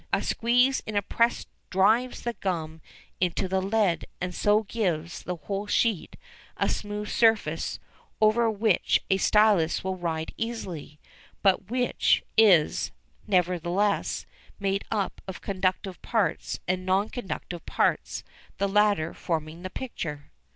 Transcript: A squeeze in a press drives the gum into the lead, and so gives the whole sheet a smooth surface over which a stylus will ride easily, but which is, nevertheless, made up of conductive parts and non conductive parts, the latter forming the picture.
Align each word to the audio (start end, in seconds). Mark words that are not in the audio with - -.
A 0.11 0.23
squeeze 0.23 0.81
in 0.87 0.95
a 0.95 1.03
press 1.03 1.45
drives 1.69 2.23
the 2.23 2.33
gum 2.33 2.81
into 3.19 3.47
the 3.47 3.61
lead, 3.61 4.07
and 4.19 4.33
so 4.33 4.63
gives 4.63 5.21
the 5.21 5.35
whole 5.35 5.67
sheet 5.67 6.15
a 6.57 6.67
smooth 6.69 7.07
surface 7.07 7.77
over 8.19 8.49
which 8.49 9.01
a 9.11 9.17
stylus 9.17 9.83
will 9.83 9.95
ride 9.97 10.33
easily, 10.37 10.99
but 11.43 11.69
which 11.69 12.23
is, 12.35 12.91
nevertheless, 13.27 14.25
made 14.59 14.83
up 14.89 15.21
of 15.27 15.39
conductive 15.41 16.01
parts 16.01 16.59
and 16.67 16.83
non 16.83 17.07
conductive 17.07 17.63
parts, 17.67 18.23
the 18.57 18.67
latter 18.67 19.13
forming 19.13 19.61
the 19.61 19.69
picture. 19.69 20.31